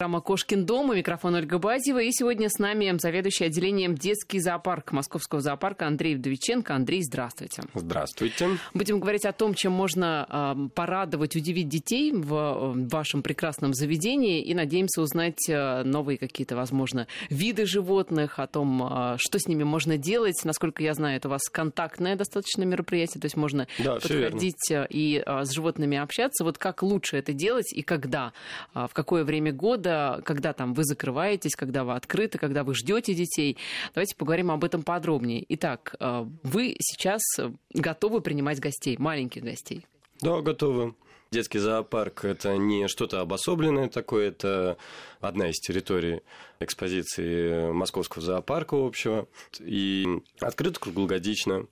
[0.00, 1.98] Программа «Кошкин дом» и микрофон Ольга Базева.
[2.00, 6.72] И сегодня с нами заведующий отделением «Детский зоопарк» Московского зоопарка Андрей Вдовиченко.
[6.72, 7.64] Андрей, здравствуйте.
[7.74, 8.58] Здравствуйте.
[8.74, 14.40] Будем говорить о том, чем можно э, порадовать, удивить детей в э, вашем прекрасном заведении.
[14.40, 19.64] И надеемся узнать э, новые какие-то, возможно, виды животных, о том, э, что с ними
[19.64, 20.40] можно делать.
[20.44, 24.86] Насколько я знаю, это у вас контактное достаточно мероприятие, то есть можно Да, подходить э,
[24.90, 26.44] и э, с животными общаться.
[26.44, 28.32] Вот как лучше это делать и когда?
[28.74, 29.87] А, В какое время года?
[30.24, 33.56] Когда там вы закрываетесь, когда вы открыты, когда вы ждете детей?
[33.94, 35.44] Давайте поговорим об этом подробнее.
[35.48, 39.86] Итак, э, вы сейчас э, готовы принимать гостей, маленьких гостей?
[40.20, 40.94] Да, готовы.
[41.30, 44.78] Детский зоопарк– это не что-то обособленное такое, это
[45.20, 46.22] одна из территорий
[46.58, 49.28] экспозиции Московского зоопарка общего.
[49.60, 50.06] И
[50.40, 51.66] открыт круглогодично.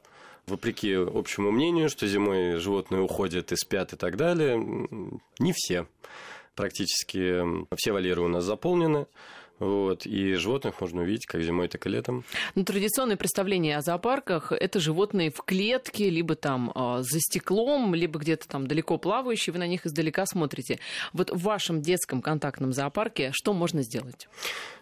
[0.46, 4.56] Вопреки общему мнению, что зимой животные уходят и спят и так далее,
[5.38, 5.86] не все.
[6.56, 7.42] Практически
[7.76, 9.06] все вольеры у нас заполнены.
[9.58, 12.24] Вот, и животных можно увидеть как зимой, так и летом.
[12.54, 18.18] Ну, традиционное представление о зоопарках– это животные в клетке, либо там э, за стеклом, либо
[18.18, 20.78] где-то там далеко плавающие, вы на них издалека смотрите.
[21.14, 24.28] Вот в вашем детском контактном зоопарке что можно сделать?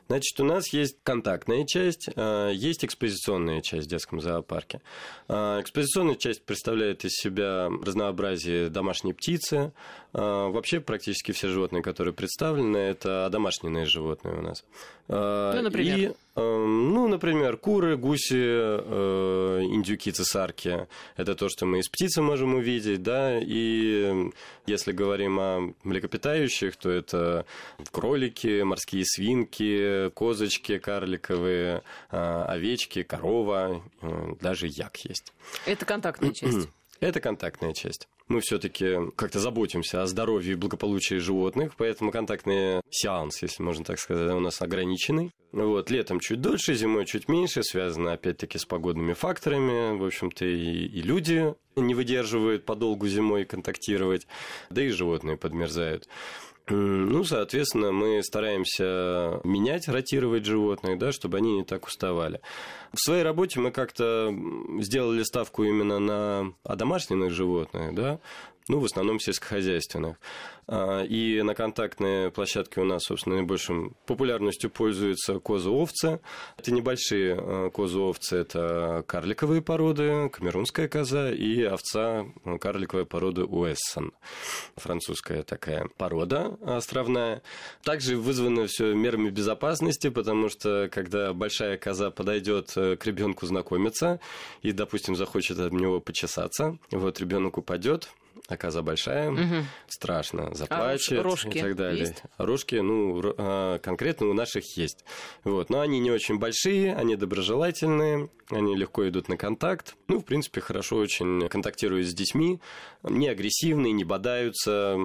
[0.08, 4.80] Значит, у нас есть контактная часть, э, есть экспозиционная часть в детском зоопарке.
[5.28, 9.72] Э, Экспозиционная часть представляет из себя разнообразие домашней птицы.
[10.12, 14.64] Э, Вообще практически все животные, которые представлены, это домашние животные у нас.
[15.08, 15.98] Ну, например?
[15.98, 20.88] И, ну, например, куры, гуси, э, индюки, цесарки.
[21.16, 24.30] Это то, что мы из птицы можем увидеть, да, и
[24.66, 27.46] если говорим о млекопитающих, то это
[27.92, 35.32] кролики, морские свинки, козочки карликовые, э, овечки, корова, э, даже як есть.
[35.66, 36.68] Это контактная часть.
[37.00, 38.08] Это контактная часть.
[38.26, 43.98] Мы все-таки как-то заботимся о здоровье и благополучии животных, поэтому контактный сеанс, если можно так
[43.98, 45.34] сказать, у нас ограниченный.
[45.52, 49.96] Вот, летом чуть дольше, зимой чуть меньше, связано опять-таки с погодными факторами.
[49.98, 54.26] В общем-то, и, и люди не выдерживают подолгу зимой контактировать,
[54.70, 56.08] да и животные подмерзают.
[56.66, 62.40] Ну, соответственно, мы стараемся менять, ротировать животных, да, чтобы они не так уставали.
[62.92, 64.34] В своей работе мы как-то
[64.80, 68.18] сделали ставку именно на одомашненных животных, да,
[68.68, 70.16] ну, в основном сельскохозяйственных.
[70.66, 76.20] А, И на контактной площадке у нас, собственно, наибольшей популярностью пользуются козы-овцы.
[76.56, 84.12] Это небольшие э, козы-овцы, это карликовые породы, камерунская коза и овца э, карликовой породы Уэссон.
[84.76, 87.42] Французская такая порода островная.
[87.82, 94.20] Также вызвано все мерами безопасности, потому что когда большая коза подойдет э, к ребенку знакомиться
[94.62, 98.08] и, допустим, захочет от него почесаться, вот ребенок упадет,
[98.46, 99.66] а коза большая, Мгм.
[99.88, 102.00] страшно, заплачет рожки и так далее.
[102.00, 102.22] есть?
[102.36, 105.04] Рожки, ну, а, конкретно у наших есть.
[105.44, 105.70] Вот.
[105.70, 109.96] Но они не очень большие, они доброжелательные, они легко идут на контакт.
[110.08, 112.60] Ну, в принципе, хорошо очень контактируют с детьми,
[113.02, 114.96] не агрессивные, не бодаются.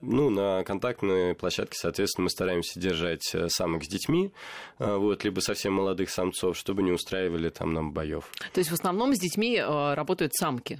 [0.00, 4.32] Ну, на контактной площадке, соответственно, мы стараемся держать э, самок с детьми,
[4.78, 8.30] а, вот, либо совсем молодых самцов, чтобы не устраивали там нам боев.
[8.52, 10.78] То есть в основном с детьми э, работают самки.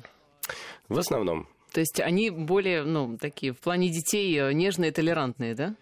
[0.89, 1.49] В основном.
[1.73, 5.75] То есть они более, ну, такие в плане детей э, нежные, толерантные, да?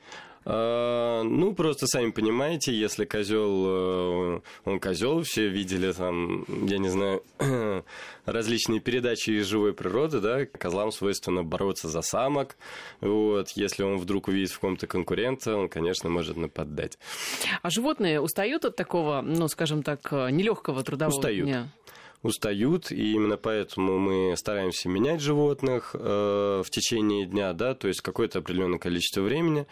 [0.46, 7.22] А, Ну, просто сами понимаете, если козел, он козел, все видели там, я не знаю,
[8.26, 12.56] различные передачи из живой природы, да, козлам свойственно бороться за самок,
[13.00, 16.98] вот, если он вдруг увидит в ком-то конкурента, он, конечно, может нападать.
[17.62, 21.46] А животные устают от такого, ну, скажем так, э, нелегкого трудового Устают.
[21.46, 21.60] дня?
[21.60, 21.84] устают,
[22.90, 28.38] и именно поэтому мы стараемся менять животных э, в течение дня, да, то есть какое-то
[28.38, 29.66] определенное количество времени.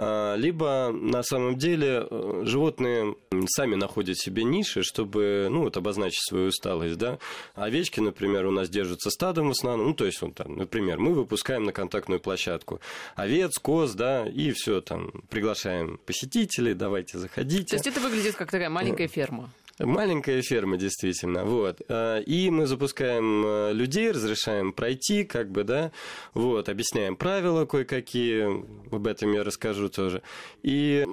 [0.00, 3.16] А, либо на самом деле э, животные
[3.48, 7.18] сами находят себе ниши, чтобы, ну, вот обозначить свою усталость, да.
[7.56, 11.14] Овечки, например, у нас держатся стадом в основном, ну, то есть, вот там, например, мы
[11.14, 12.80] выпускаем на контактную площадку
[13.16, 17.64] овец, коз, да, и все там, приглашаем посетителей, давайте заходите.
[17.64, 19.50] То есть это выглядит как такая маленькая ферма.
[19.78, 21.80] Маленькая ферма, действительно, вот.
[21.88, 25.92] А, И мы запускаем э, людей, разрешаем пройти, как бы, да,
[26.34, 30.22] вот, объясняем правила кое-какие, об этом я расскажу тоже.
[30.62, 31.06] И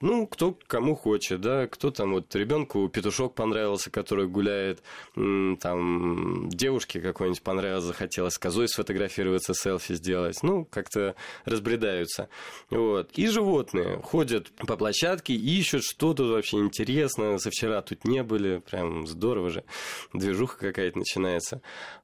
[0.00, 4.82] ну, кто кому хочет, да, кто там вот ребенку петушок понравился, который гуляет,
[5.14, 11.14] там девушке какой-нибудь понравилось, захотелось с козой сфотографироваться, селфи сделать, ну, как-то
[11.44, 12.28] разбредаются.
[12.70, 13.10] Вот.
[13.14, 18.58] И животные ходят по площадке, ищут, что тут вообще интересно, со вчера тут не были,
[18.58, 19.64] прям здорово же,
[20.12, 21.60] движуха какая-то начинается.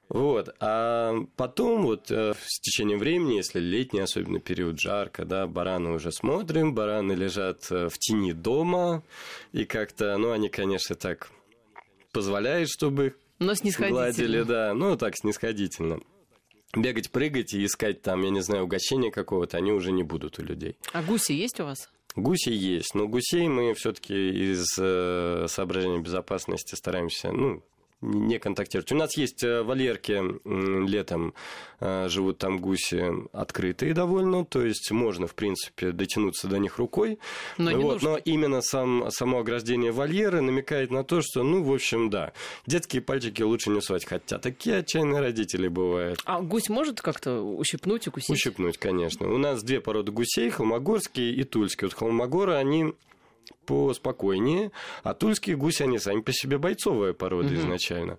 [0.09, 0.55] Вот.
[0.61, 6.13] А потом вот э, с течением времени, если летний, особенно период жарко, да, бараны уже
[6.13, 9.03] смотрим, бараны лежат э, в тени дома,
[9.53, 11.31] и как-то, ну, они, конечно, так
[12.13, 16.01] позволяют, чтобы Но гладили, да, ну, так, снисходительно
[16.77, 20.43] бегать, прыгать и искать там, я не знаю, угощения какого-то, они уже не будут у
[20.43, 20.77] людей.
[20.93, 21.89] А гуси есть у вас?
[22.17, 27.63] Гуси есть, но гусей мы все-таки из э, соображений безопасности стараемся, ну,
[28.05, 28.93] не контактировать.
[28.93, 30.23] У нас есть э, вольерки
[30.89, 31.35] летом,
[31.81, 37.19] э, живут там гуси открытые довольно, то есть можно, в принципе, дотянуться до них рукой.
[37.59, 38.11] Но, вот, нужно.
[38.11, 42.33] но именно сам, само ограждение вольеры намекает на то, что, ну, в общем, да,
[42.67, 46.21] детские пальчики лучше не сувать, хотя такие отчаянные родители бывают.
[46.25, 48.31] А гусь может как-то ущипнуть, укусить?
[48.31, 49.29] Ущипнуть, конечно.
[49.33, 51.89] У нас две породы гусей, холмогорские и тульские.
[51.89, 52.95] Вот холмогоры, они
[53.67, 54.71] поспокойнее,
[55.03, 57.57] а тульские гуси, они сами по себе бойцовая порода угу.
[57.57, 58.19] изначально.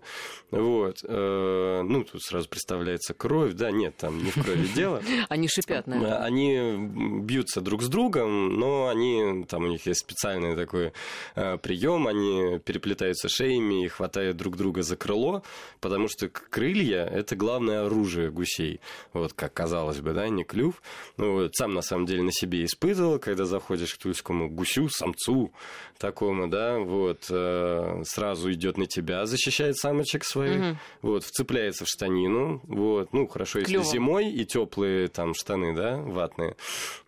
[0.51, 0.99] Вот.
[1.03, 5.01] Э, ну, тут сразу представляется кровь, да, нет, там не в крови дело.
[5.29, 6.23] Они шипят, наверное.
[6.23, 6.75] Они
[7.21, 10.93] бьются друг с другом, но они, там у них есть специальный такой
[11.35, 15.43] э, прием, они переплетаются шеями и хватают друг друга за крыло,
[15.81, 18.79] потому что крылья– это главное оружие гусей.
[19.13, 20.81] Вот, как казалось бы, да, не клюв.
[21.17, 25.51] Ну, вот, сам, на самом деле, на себе испытывал, когда заходишь к тульскому гусю, самцу,
[25.97, 30.77] такому, да, вот, э, сразу идет на тебя, защищает самочек своих, угу.
[31.01, 33.85] вот, вцепляется в штанину, вот, ну, хорошо, если Клёво.
[33.85, 36.55] зимой и теплые там штаны, да, ватные,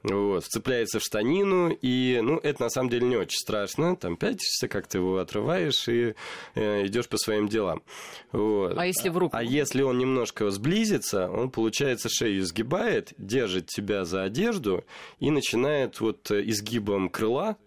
[0.04, 4.68] вот, вцепляется в штанину, и, ну, это на самом деле не очень страшно, там пятишься,
[4.68, 6.16] как ты его отрываешь и
[6.56, 7.82] э, идешь по своим делам,
[8.32, 8.78] вот.
[8.78, 9.36] А если в руку?
[9.36, 14.86] А если он немножко сблизится, он, получается, шею изгибает, держит тебя за одежду
[15.20, 17.58] и начинает вот э, изгибом крыла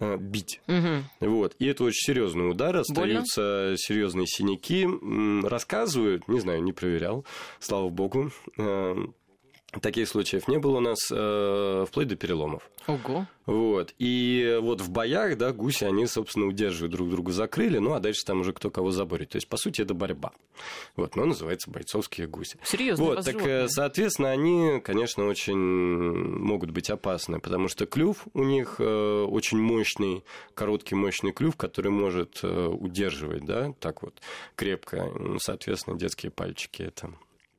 [0.00, 0.60] бить.
[0.68, 1.28] Угу.
[1.28, 1.56] Вот.
[1.58, 3.76] И это очень серьезный удар, остаются Больно?
[3.76, 4.86] серьезные синяки.
[5.46, 7.24] Рассказывают, не знаю, не проверял,
[7.60, 8.30] слава богу.
[9.72, 12.68] Э, Таких случаев не было у нас э, вплоть до переломов.
[12.86, 13.26] Ого.
[13.46, 13.94] Вот.
[13.98, 18.00] И вот в боях, да, гуси, они, собственно, удерживают друг друга за крылья, ну, а
[18.00, 19.30] дальше там уже кто кого заборет.
[19.30, 20.32] То есть, по сути, это борьба.
[20.96, 22.58] Вот, но называется бойцовские гуси.
[22.64, 23.04] Серьезно?
[23.04, 23.68] Вот, так, животные.
[23.68, 30.24] соответственно, они, конечно, очень могут быть опасны, потому что клюв у них э, очень мощный,
[30.54, 34.20] короткий мощный клюв, который может э, удерживать, да, так вот,
[34.56, 35.10] крепко.
[35.18, 37.12] Ну, соответственно, детские пальчики это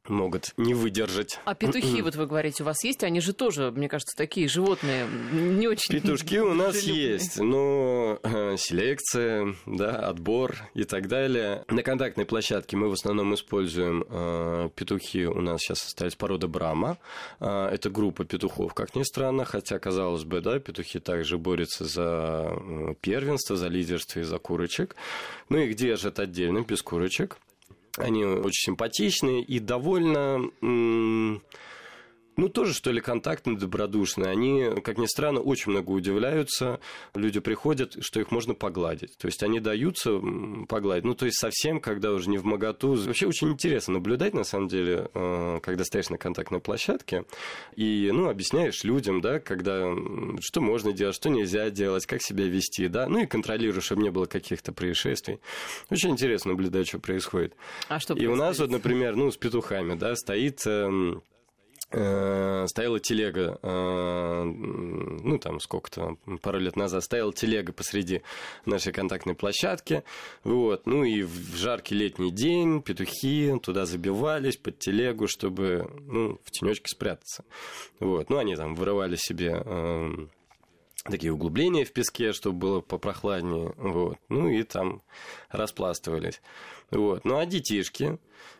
[0.10, 1.40] могут не выдержать.
[1.46, 3.04] А петухи, вот вы говорите, у вас есть?
[3.04, 5.94] Они же тоже, мне кажется, такие животные не очень...
[5.94, 11.64] Петушки у нас есть, но э, селекция, да, отбор и так далее.
[11.70, 16.98] На контактной площадке мы в основном используем э, петухи, у нас сейчас остались порода Брама.
[17.40, 22.52] Э, это группа петухов, как ни странно, хотя, казалось бы, да, петухи также борются за
[22.52, 24.96] э, первенство, за лидерство и за курочек.
[25.50, 27.38] Ну, их держат отдельно, без курочек.
[27.98, 30.50] Они очень симпатичные и довольно
[32.40, 34.30] ну, тоже, что ли, контактные, добродушные.
[34.30, 36.80] Они, как ни странно, очень много удивляются.
[37.14, 39.18] Люди приходят, что их можно погладить.
[39.18, 40.20] То есть, они даются
[40.68, 41.04] погладить.
[41.04, 42.96] Ну, то есть, совсем, когда уже не в моготу.
[42.96, 47.26] Вообще, очень интересно наблюдать, на самом деле, э, когда стоишь на контактной площадке
[47.76, 49.94] и, ну, объясняешь людям, да, когда,
[50.40, 54.12] что можно делать, что нельзя делать, как себя вести, да, ну, и контролируешь, чтобы не
[54.12, 55.40] было каких-то происшествий.
[55.90, 57.54] Очень интересно наблюдать, что происходит.
[57.90, 61.22] А что И у нас вот, например, ну, с петухами, да, стоит эм,
[61.92, 68.22] стояла телега, э, ну там сколько-то, пару лет назад, стояла телега посреди
[68.66, 70.04] нашей контактной площадки,
[70.44, 76.52] вот, ну и в жаркий летний день петухи туда забивались под телегу, чтобы, ну, в
[76.52, 77.44] тенечке спрятаться,
[78.00, 80.28] вот, ну они там вырывали себе э,
[81.06, 85.02] такие углубления в песке, чтобы было попрохладнее, вот, ну и там
[85.50, 86.40] распластывались,
[86.92, 88.19] вот, ну а детишки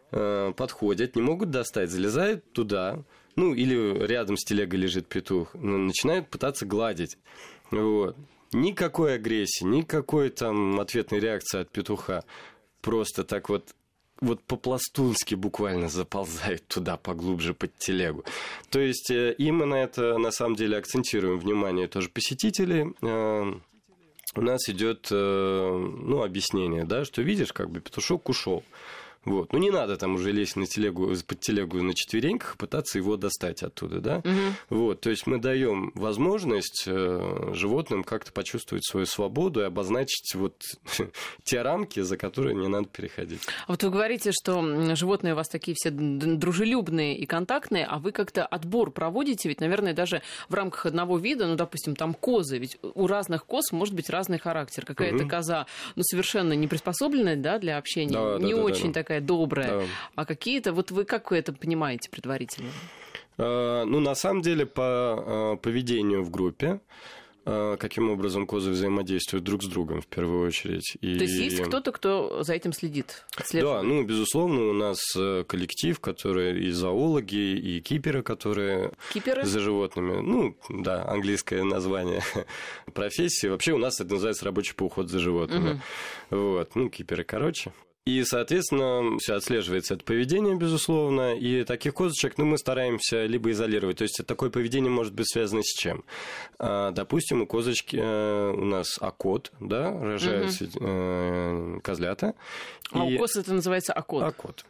[0.09, 3.03] подходят, не могут достать, залезают туда,
[3.36, 7.17] ну, или рядом с телегой лежит петух, ну, начинают пытаться гладить.
[7.71, 8.15] Вот.
[8.51, 12.24] Никакой агрессии, никакой там ответной реакции от петуха.
[12.81, 13.75] Просто так вот
[14.21, 18.25] вот по-пластунски буквально заползают туда поглубже под телегу.
[18.69, 22.93] То есть э, именно это на самом деле акцентируем внимание тоже посетителей.
[23.01, 23.53] Э,
[24.36, 28.63] у нас идет э, ну, объяснение, да, что видишь, как бы петушок ушел.
[29.25, 29.51] Вот.
[29.51, 33.63] Ну, не надо там уже лезть на телегу, под телегу на четвереньках, пытаться его достать
[33.63, 34.17] оттуда, да?
[34.19, 34.77] Угу.
[34.79, 35.01] Вот.
[35.01, 40.63] То есть мы даем возможность э, животным как-то почувствовать свою свободу и обозначить вот
[41.43, 43.41] те рамки, за которые не надо переходить.
[43.67, 48.11] А вот вы говорите, что животные у вас такие все дружелюбные и контактные, а вы
[48.11, 52.77] как-то отбор проводите, ведь, наверное, даже в рамках одного вида, ну, допустим, там козы, ведь
[52.81, 54.85] у разных коз может быть разный характер.
[54.85, 55.29] Какая-то угу.
[55.29, 59.79] коза, ну, совершенно не приспособленная, да, для общения, да, не да, очень да, такая добрая,
[59.79, 59.85] да.
[60.15, 62.69] а какие-то, вот вы как вы это понимаете предварительно?
[63.39, 66.81] А, ну, на самом деле, по а, поведению в группе,
[67.45, 70.97] а, каким образом козы взаимодействуют друг с другом в первую очередь.
[71.01, 71.17] И...
[71.17, 73.25] То есть есть кто-то, кто за этим следит?
[73.53, 79.45] Да, ну, безусловно, у нас э, коллектив, который и зоологи, и киперы, которые киперы?
[79.45, 80.19] за животными.
[80.21, 82.21] Ну, да, английское название
[82.93, 83.47] профессии.
[83.47, 85.81] Вообще у нас это называется рабочий по уходу за животными.
[86.29, 86.39] Угу.
[86.39, 87.71] Вот, ну, киперы короче.
[88.09, 93.99] И, соответственно, все отслеживается это поведение, безусловно, и таких козочек ну, мы стараемся либо изолировать.
[93.99, 96.03] То есть такое поведение может быть связано с чем?
[96.57, 101.81] А, допустим, у козочки э, у нас окот, да, рожаются угу.
[101.81, 102.33] козлята.
[102.91, 103.13] А и...
[103.13, 104.23] у коз это называется окот?
[104.23, 104.65] Окот.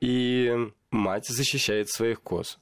[0.00, 0.52] И
[0.90, 2.58] мать защищает своих коз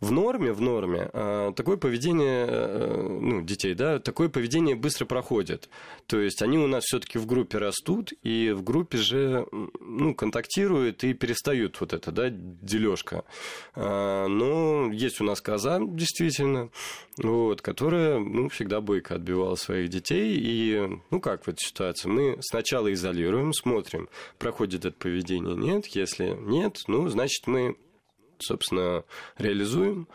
[0.00, 5.68] в норме, в норме, а, такое поведение, э, ну, детей, да, такое поведение быстро проходит.
[6.06, 9.46] То есть они у нас все-таки в группе растут, и в группе же,
[9.80, 13.24] ну, контактируют и перестают вот это, да, дележка.
[13.74, 16.70] А, но есть у нас коза, действительно,
[17.18, 20.38] вот, которая, ну, всегда бойко отбивала своих детей.
[20.40, 21.60] И, ну, как в этой?
[22.04, 25.86] Мы сначала изолируем, смотрим, проходит это поведение, нет.
[25.88, 27.76] Если нет, ну, значит, мы
[28.42, 29.04] собственно,
[29.38, 30.08] реализуем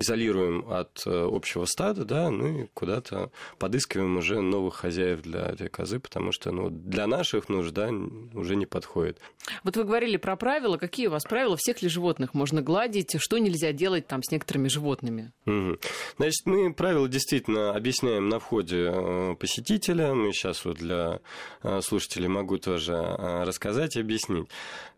[0.00, 5.68] изолируем от э, общего стада, да, ну и куда-то подыскиваем уже новых хозяев для этой
[5.68, 7.90] козы, потому что ну, для наших нужд да,
[8.34, 9.18] уже не подходит.
[9.62, 10.78] Вот вы говорили про правила.
[10.78, 11.56] Какие у вас правила?
[11.56, 13.20] Всех ли животных можно гладить?
[13.20, 15.32] Что нельзя делать там с некоторыми животными?
[15.44, 15.78] Угу.
[16.16, 20.14] Значит, мы правила действительно объясняем на входе э, посетителя.
[20.14, 21.20] Мы сейчас вот для
[21.62, 24.48] э, слушателей могу тоже рассказать и объяснить.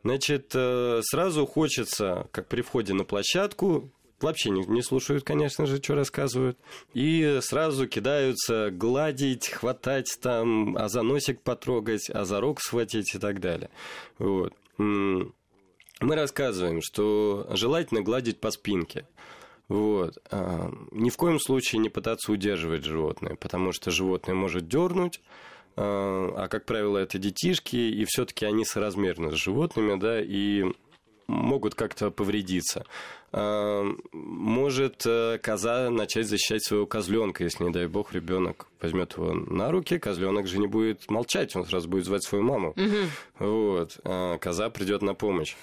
[0.05, 3.91] Значит, сразу хочется, как при входе на площадку,
[4.23, 6.59] вообще не, не слушают, конечно же, что рассказывают.
[6.95, 13.19] И сразу кидаются гладить, хватать там, а за носик потрогать, а за рог схватить и
[13.19, 13.71] так далее.
[14.19, 14.55] Вот.
[14.79, 15.33] Мы
[16.17, 19.07] рассказываем, что желательно гладить по спинке.
[19.69, 20.19] Вот.
[20.31, 25.21] А, ни в коем случае не пытаться удерживать животное, потому что животное может дернуть,
[25.77, 30.65] а, а как правило, это детишки, и все-таки они соразмерны с животными, да, и
[31.27, 32.85] могут как-то повредиться.
[33.35, 39.33] А, может э, коза начать защищать своего козленка, если, не дай бог, ребенок возьмет его
[39.33, 42.75] на руки, козленок же не будет молчать, он сразу будет звать свою маму.
[42.77, 43.47] Угу.
[43.47, 43.99] Вот.
[44.05, 45.57] А коза придет на помощь.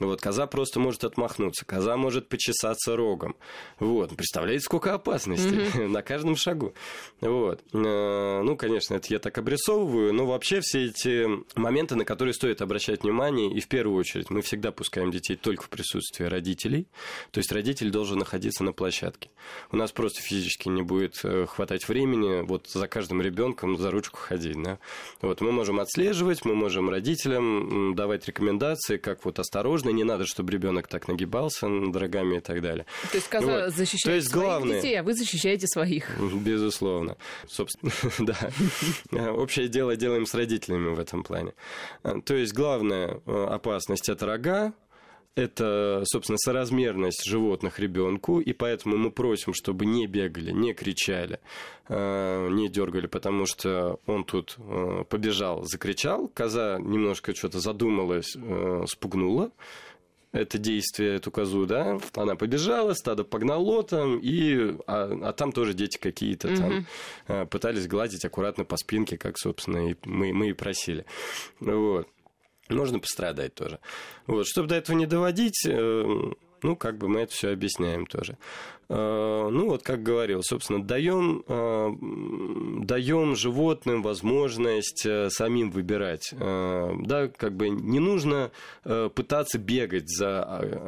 [0.00, 3.36] Вот, коза просто может отмахнуться, коза может почесаться рогом.
[3.78, 5.86] Вот, представляете, сколько опасностей mm-hmm.
[5.88, 6.72] на каждом шагу.
[7.20, 7.60] Вот.
[7.74, 12.62] Э, ну, конечно, это я так обрисовываю, но вообще все эти моменты, на которые стоит
[12.62, 16.86] обращать внимание, и в первую очередь мы всегда пускаем детей только в присутствии родителей,
[17.30, 19.28] то есть родитель должен находиться на площадке.
[19.70, 24.18] У нас просто физически не будет э, хватать времени вот за каждым ребенком за ручку
[24.18, 24.60] ходить.
[24.62, 24.78] Да?
[25.20, 30.52] Вот, мы можем отслеживать, мы можем родителям давать рекомендации, как вот осторожно не надо, чтобы
[30.52, 32.86] ребенок так нагибался над рогами и так далее.
[33.10, 33.74] То есть коза вот.
[33.74, 34.80] защищает То есть, своих главное...
[34.80, 36.18] детей, а вы защищаете своих.
[36.18, 37.16] Безусловно.
[37.48, 37.92] Собственно,
[39.10, 39.32] да.
[39.32, 41.52] Общее дело делаем с родителями в этом плане.
[42.24, 44.72] То есть главная э, опасность это рога,
[45.36, 51.40] это, собственно, соразмерность животных ребенку, и поэтому мы просим, чтобы не бегали, не кричали,
[51.88, 58.36] э, не дергали, потому что он тут э, побежал, закричал, коза немножко что-то задумалась,
[58.86, 59.50] спугнула,
[60.32, 65.74] это действие, эту козу, да, она побежала, стадо погнало там, и, а, а там тоже
[65.74, 66.86] дети какие-то mm-hmm.
[67.26, 71.04] там пытались гладить аккуратно по спинке, как, собственно, и мы, мы и просили.
[71.58, 72.06] Вот.
[72.70, 73.78] Можно пострадать тоже.
[74.26, 74.46] Вот.
[74.46, 78.38] Чтобы до этого не доводить, э, ну, как бы мы это все объясняем тоже.
[78.92, 86.32] Э, ну, вот как говорил, собственно, даем, э, даем животным возможность э, самим выбирать.
[86.32, 88.50] Да, как бы не нужно
[88.82, 90.42] пытаться бегать за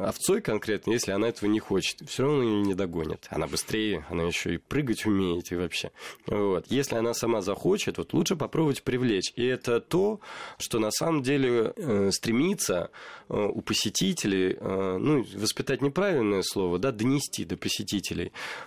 [0.05, 2.01] овцой конкретно, если она этого не хочет.
[2.09, 3.27] Все равно ее не догонит.
[3.29, 5.91] Она быстрее, она еще и прыгать умеет и вообще.
[6.27, 6.65] Вот.
[6.67, 9.31] Если она сама захочет, вот лучше попробовать привлечь.
[9.35, 10.19] И это то,
[10.57, 11.73] что на самом деле
[12.11, 12.89] стремится
[13.29, 17.92] у посетителей, ну, испытать неправильное слово, да, донести до посетителей.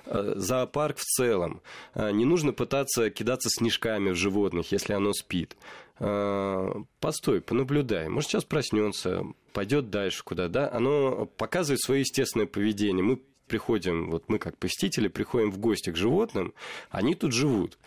[0.07, 1.61] Э, зоопарк в целом.
[1.95, 5.57] Э, не нужно пытаться кидаться снежками в животных, если оно спит.
[5.99, 8.11] Постой, понаблюдай.
[8.11, 10.71] Может, сейчас проснется, пойдет дальше куда, да?
[10.71, 13.03] Оно показывает свое естественное поведение.
[13.03, 16.53] Мы приходим, вот мы как посетители приходим в гости к животным,
[16.91, 17.79] они тут живут.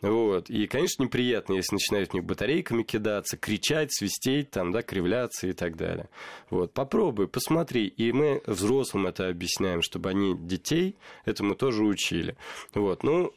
[0.00, 0.48] Вот.
[0.48, 5.52] И, конечно, неприятно, если начинают в них батарейками кидаться, кричать, свистеть, там, да, кривляться и
[5.52, 6.08] так далее.
[6.50, 6.72] Вот.
[6.72, 7.86] Попробуй, посмотри.
[7.86, 12.36] И мы взрослым это объясняем, чтобы они детей этому тоже учили.
[12.74, 13.02] Вот.
[13.02, 13.32] Ну,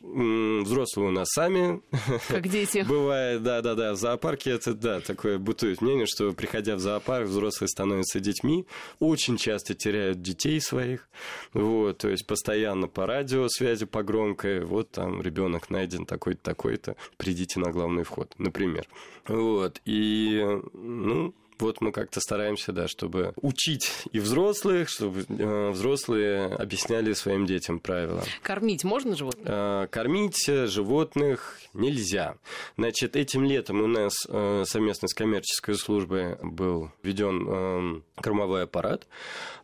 [0.64, 1.82] взрослые у нас сами.
[2.28, 2.86] Как дети.
[2.88, 3.94] Бывает, да-да-да.
[3.94, 8.66] В зоопарке это, да, такое бытует мнение, что, приходя в зоопарк, взрослые становятся детьми.
[9.00, 11.08] Очень часто теряют детей своих.
[11.54, 12.00] Вот.
[12.00, 14.64] То есть, постоянно по радиосвязи, по громкой.
[14.64, 18.88] Вот там ребенок найден такой-то такой-то, придите на главный вход, например.
[19.28, 26.48] Вот, и, ну, вот мы как-то стараемся, да, чтобы учить и взрослых, чтобы э, взрослые
[26.48, 28.24] объясняли своим детям правила.
[28.42, 29.46] Кормить можно животных?
[29.48, 32.36] Э, кормить животных нельзя.
[32.78, 39.08] Значит, этим летом у нас э, совместно с коммерческой службой был введен э, кормовой аппарат.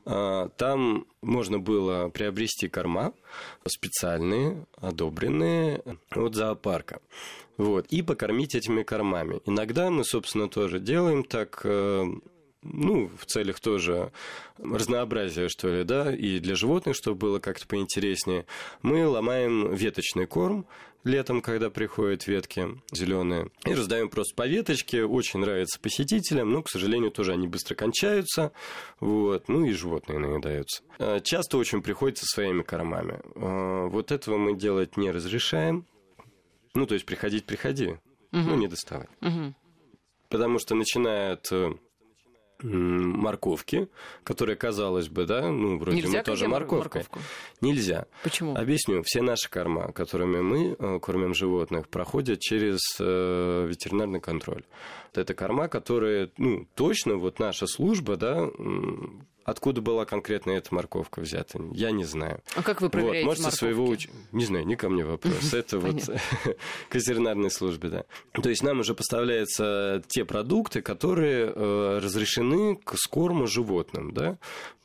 [0.06, 3.12] Там можно было приобрести корма
[3.68, 5.84] специальные, одобренные
[6.16, 7.02] от зоопарка.
[7.58, 9.42] Вот, и покормить этими кормами.
[9.46, 12.06] Иногда мы, собственно, тоже делаем так, э,
[12.62, 14.12] ну, в целях тоже
[14.58, 18.46] разнообразия, что ли, да, и для животных, чтобы было как-то поинтереснее.
[18.84, 20.68] Мы ломаем веточный корм
[21.04, 25.06] летом, когда приходят ветки зеленые, и раздаем просто по веточке.
[25.06, 28.52] Очень нравится посетителям, но, к сожалению, тоже они быстро кончаются,
[29.00, 30.84] вот, ну и животные наедаются.
[31.00, 33.20] Э, часто очень приходится своими кормами.
[33.36, 35.86] Э, вот этого мы делать не разрешаем,
[36.78, 38.00] ну, то есть приходить, приходи, угу.
[38.32, 39.10] ну, не доставать.
[39.22, 39.54] Угу.
[40.30, 41.74] Потому что начинают э,
[42.64, 43.88] морковки,
[44.24, 46.48] которые, казалось бы, да, ну, вроде Нельзя мы тоже.
[46.48, 47.00] Морковку?
[47.62, 48.06] Нельзя.
[48.24, 48.56] Почему?
[48.56, 49.02] Объясню.
[49.04, 54.64] Все наши корма, которыми мы э, кормим животных, проходят через э, ветеринарный контроль.
[55.14, 58.50] Это корма, которые, ну, точно вот наша служба, да,
[59.48, 62.42] Откуда была конкретно эта морковка взята, я не знаю.
[62.54, 64.10] А как вы проверяете вот, можете своего уч...
[64.34, 65.54] Не знаю, не ко мне вопрос.
[65.54, 66.02] Это вот
[66.90, 68.04] к ветеринарной службе, да.
[68.34, 74.38] То есть нам уже поставляются те продукты, которые э, разрешены к скорму животным, да.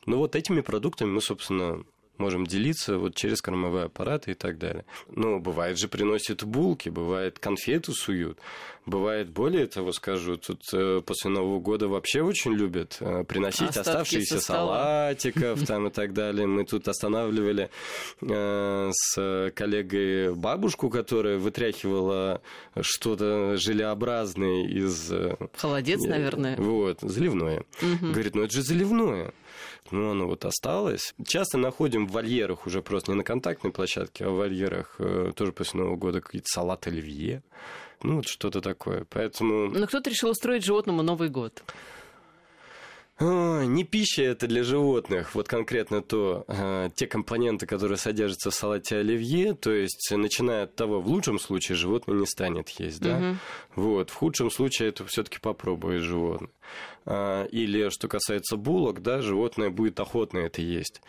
[0.05, 1.83] Ну вот этими продуктами мы, собственно,
[2.17, 4.85] можем делиться вот через кормовые аппараты и так далее.
[5.09, 8.37] Но бывает же приносят булки, бывает конфету суют,
[8.85, 13.89] бывает более того скажу, тут э, после Нового года вообще очень любят э, приносить Остатки
[13.89, 16.45] оставшиеся салатиков там и так далее.
[16.45, 17.69] Мы тут останавливали
[18.21, 22.41] э, с коллегой бабушку, которая вытряхивала
[22.79, 25.11] что-то желеобразное из...
[25.55, 26.57] Холодец, наверное.
[26.57, 27.63] Вот, заливное.
[27.81, 29.33] Говорит, ну это же заливное
[29.93, 31.13] ну, оно вот осталось.
[31.25, 35.51] Часто находим в вольерах уже просто не на контактной площадке, а в вольерах э, тоже
[35.51, 37.43] после Нового года какие-то салат оливье.
[38.01, 39.05] Ну, вот что-то такое.
[39.09, 39.69] Поэтому...
[39.69, 41.63] Но кто-то решил устроить животному Новый год.
[43.19, 48.55] О, не пища это для животных, вот конкретно то, э, те компоненты, которые содержатся в
[48.55, 53.17] салате оливье, то есть начиная от того, в лучшем случае животное не станет есть, да,
[53.17, 53.37] угу.
[53.75, 56.49] вот, в худшем случае это все-таки попробует животное.
[57.05, 61.01] А, или что касается булок, да, животное будет охотно это есть.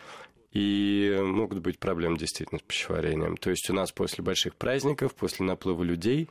[0.55, 3.35] И могут быть проблемы действительно с пищеварением.
[3.35, 6.29] То есть у нас после больших праздников, после наплыва людей,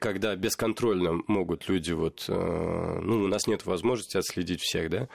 [0.00, 5.08] когда бесконтрольно могут люди вот, э, ну, у нас нет возможности отследить всех, да,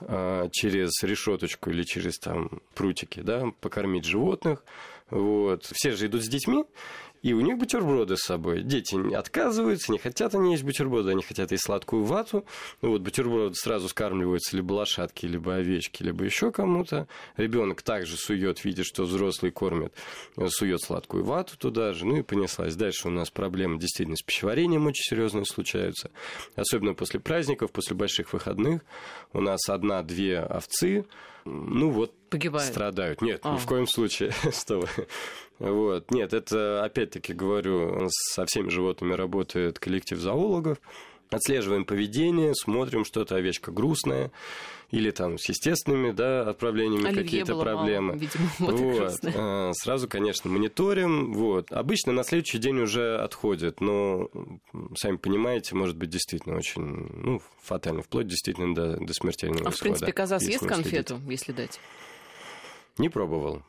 [0.00, 4.62] э, через решеточку или через там прутики, да, покормить животных,
[5.08, 5.64] вот.
[5.72, 6.64] Все же идут с детьми,
[7.26, 8.62] и у них бутерброды с собой.
[8.62, 12.44] Дети отказываются, не хотят они есть бутерброды, они хотят есть сладкую вату.
[12.82, 17.08] Ну вот бутерброды сразу скармливаются либо лошадки, либо овечки, либо еще кому-то.
[17.36, 19.92] Ребенок также сует, видит, что взрослый кормит,
[20.50, 22.76] сует сладкую вату туда же, ну и понеслась.
[22.76, 26.12] Дальше у нас проблемы действительно с пищеварением очень серьезные случаются.
[26.54, 28.82] Особенно после праздников, после больших выходных.
[29.32, 31.06] У нас одна-две овцы,
[31.46, 32.68] ну вот Погибают.
[32.68, 33.22] страдают.
[33.22, 33.54] Нет, а.
[33.54, 34.32] ни в коем случае.
[35.58, 36.10] Вот.
[36.10, 40.76] Нет, это, опять-таки говорю, со всеми животными работает коллектив зоологов.
[41.30, 44.32] Отслеживаем поведение, смотрим, что-то овечка грустная,
[44.90, 48.14] или там с естественными да, отправлениями какие-то проблемы.
[48.14, 48.80] Мало, видимо, вот.
[48.80, 49.34] вот.
[49.34, 51.32] А, сразу, конечно, мониторим.
[51.32, 51.72] Вот.
[51.72, 54.30] Обычно на следующий день уже отходит, но,
[54.96, 59.76] сами понимаете, может быть действительно очень ну, фатально, вплоть действительно до, до смертельного а, исхода.
[59.76, 61.30] в принципе, коза съест конфету, следить.
[61.30, 61.80] если дать?
[62.98, 63.62] Не пробовал.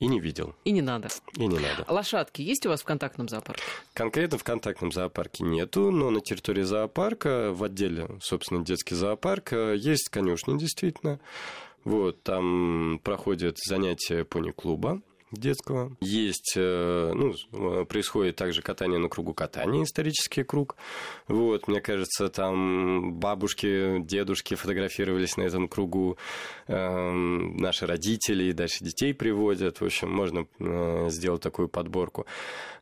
[0.00, 0.54] И не видел.
[0.64, 1.08] И не надо.
[1.36, 1.84] И не надо.
[1.88, 3.62] Лошадки есть у вас в контактном зоопарке?
[3.94, 9.76] Конкретно в контактном зоопарке нету, но на территории зоопарка, в отделе, собственно, детский зоопарк, э,
[9.76, 11.18] есть конюшни, действительно.
[11.82, 15.96] Вот, там проходят занятия пони-клуба детского.
[16.00, 20.76] Есть, э, ну, происходит также катание на кругу катания, исторический круг.
[21.26, 26.16] Вот, мне кажется, там бабушки, дедушки фотографировались на этом кругу,
[26.66, 29.80] эм, наши родители, дальше детей приводят.
[29.80, 32.26] В общем, можно э, сделать такую подборку.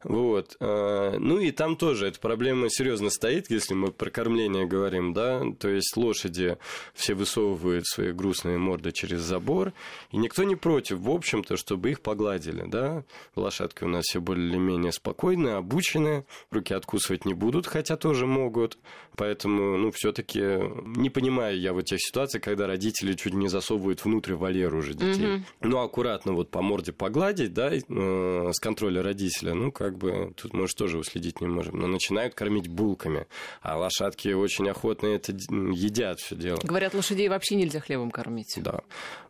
[0.04, 0.56] Вот.
[0.60, 5.42] Э, ну и там тоже эта проблема серьезно стоит, если мы про кормление говорим, да,
[5.58, 6.58] то есть лошади
[6.94, 9.72] все высовывают свои грустные морды через забор,
[10.12, 13.04] и никто не против, в общем-то, чтобы их погладили, да.
[13.34, 18.78] Лошадки у нас все более-менее спокойные, обученные, руки откусывать не будут, хотя тоже могут,
[19.16, 24.04] поэтому, ну, все таки не понимаю я вот тех ситуаций, когда родители чуть не засовывают
[24.04, 25.26] внутрь вольер уже детей.
[25.26, 25.42] Mm-hmm.
[25.62, 30.52] Ну, аккуратно вот по морде погладить, да, э, с контроля родителя, ну, как бы тут,
[30.52, 31.78] может, тоже уследить не можем.
[31.78, 33.26] Но начинают кормить булками.
[33.62, 36.58] А лошадки очень охотно это едят все дело.
[36.62, 38.54] Говорят, лошадей вообще нельзя хлебом кормить.
[38.56, 38.80] Да.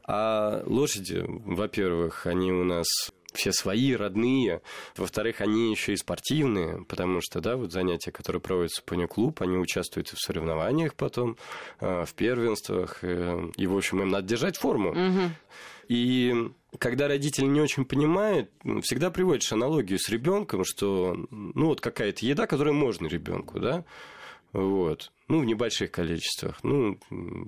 [0.08, 2.86] А лошади, во-первых, они у нас
[3.36, 4.62] все свои, родные.
[4.96, 9.56] Во-вторых, они еще и спортивные, потому что, да, вот занятия, которые проводятся в пони-клуб, они
[9.56, 11.36] участвуют в соревнованиях потом,
[11.80, 14.90] а, в первенствах, э, и, в общем, им надо держать форму.
[14.90, 15.30] Угу.
[15.88, 18.50] И когда родители не очень понимают,
[18.82, 23.84] всегда приводишь аналогию с ребенком, что ну вот какая-то еда, которая можно ребенку, да,
[24.56, 25.12] вот.
[25.28, 26.58] Ну, в небольших количествах.
[26.62, 26.98] Ну,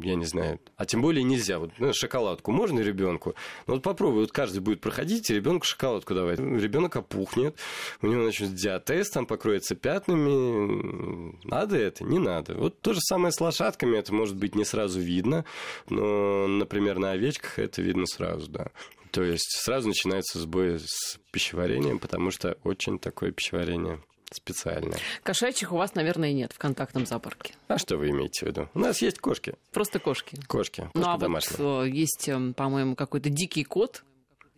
[0.03, 0.61] я не знаю.
[0.77, 1.59] А тем более нельзя.
[1.59, 3.35] Вот ну, шоколадку можно ребенку.
[3.67, 6.39] Но вот попробуй, вот каждый будет проходить, и ребенку шоколадку давать.
[6.39, 7.57] Ребенок опухнет,
[8.03, 11.35] у него начнет диатез, там покроется пятнами.
[11.47, 12.05] Надо это?
[12.05, 12.55] Не надо.
[12.55, 13.97] Вот то же самое с лошадками.
[13.97, 15.47] Это может быть не сразу видно.
[15.89, 18.67] Но, например, на овечках это видно сразу, да.
[19.13, 23.99] То есть сразу начинается сбой с пищеварением, потому что очень такое пищеварение
[24.35, 24.99] специальное.
[25.23, 27.55] Кошачьих у вас, наверное, нет в контактном зоопарке.
[27.69, 28.69] А что вы имеете в виду?
[28.75, 29.55] У нас есть кошки.
[29.73, 30.37] Просто кошки.
[30.47, 30.83] Кошки.
[30.83, 31.59] кошки ну а домашние.
[31.59, 34.05] вот э, есть, эм, по-моему, какой-то дикий кот.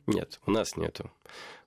[0.07, 1.11] Нет, у нас нету.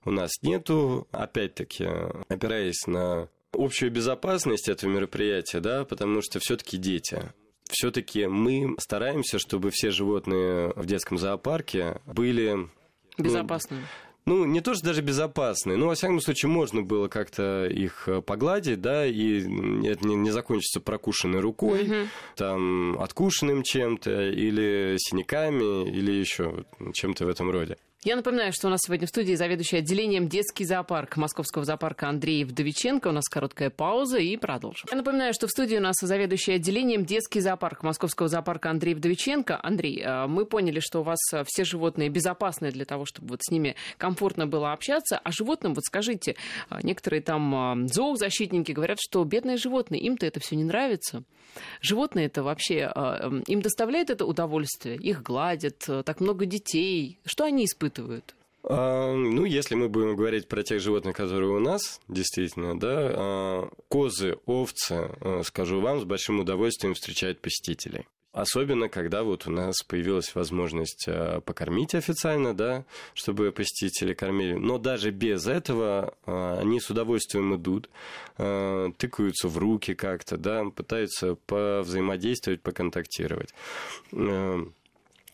[0.04, 1.86] У нас нету, опять-таки,
[2.28, 7.32] опираясь на общую безопасность этого мероприятия, да, потому что все-таки дети.
[7.70, 12.68] Все-таки мы стараемся, чтобы все животные в детском зоопарке были
[13.16, 13.80] ну, безопасными.
[13.80, 13.86] Ну,
[14.26, 18.22] ну, не то, что даже безопасные, но, во всяком случае, можно было как-то их э,
[18.22, 19.40] погладить, да, и
[19.86, 22.08] это не, не закончится прокушенной рукой, угу.
[22.36, 27.76] там, откушенным чем-то, или синяками, или еще чем-то в этом роде.
[28.04, 32.44] Я напоминаю, что у нас сегодня в студии заведующий отделением детский зоопарк Московского зоопарка Андрей
[32.44, 33.08] Вдовиченко.
[33.08, 34.86] У нас короткая пауза и продолжим.
[34.90, 39.58] Я напоминаю, что в студии у нас заведующий отделением детский зоопарк Московского зоопарка Андрей Вдовиченко.
[39.62, 43.40] Андрей, э, мы поняли, что у вас э, все животные безопасны для того, чтобы вот
[43.42, 45.16] с ними комфортно было общаться.
[45.16, 46.36] А животным, вот скажите,
[46.68, 51.22] э, некоторые там зоозащитники говорят, что бедные животные, им-то это все не нравится.
[51.80, 52.92] Животные это вообще,
[53.46, 54.96] им доставляет это удовольствие?
[54.96, 57.20] Их гладят, так много детей.
[57.24, 57.93] Что они испытывают?
[57.94, 58.34] Испытывают?
[58.66, 63.68] А, ну, если мы будем говорить про тех животных, которые у нас, действительно, да, а,
[63.88, 68.06] козы, овцы, а, скажу вам, с большим удовольствием встречают посетителей.
[68.32, 71.08] Особенно, когда вот у нас появилась возможность
[71.44, 74.54] покормить официально, да, чтобы посетители кормили.
[74.54, 77.88] Но даже без этого они с удовольствием идут,
[78.36, 83.54] тыкаются в руки как-то, да, пытаются повзаимодействовать, поконтактировать.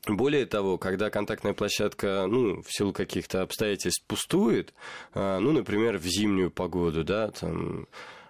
[0.07, 4.73] Более того, когда контактная площадка, ну, в силу каких-то обстоятельств пустует,
[5.13, 7.87] а, ну, например, в зимнюю погоду, да, там,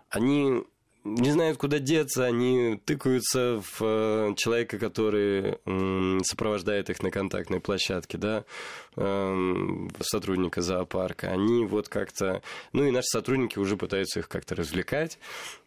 [0.09, 0.65] они
[1.05, 5.59] не знают, куда деться, они тыкаются в э, человека, который
[6.25, 8.45] сопровождает их на контактной площадке, да,
[8.97, 11.29] эм, сотрудника зоопарка.
[11.29, 12.43] Они вот как-то...
[12.73, 15.19] Ну, и наши сотрудники уже пытаются их как-то развлекать.